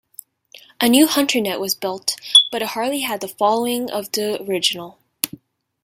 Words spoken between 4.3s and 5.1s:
original.